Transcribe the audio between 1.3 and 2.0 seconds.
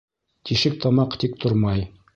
тормай.